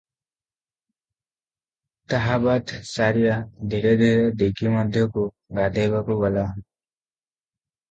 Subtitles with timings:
[2.13, 3.37] ତାହାବାଦ୍ ସାରିଆ
[3.75, 4.09] ଧୀରେ ଧୀରେ
[4.41, 5.29] ଦୀଘି ମଧ୍ୟକୁ
[5.61, 6.49] ଗାଧୋଇବାକୁ ଗଲା।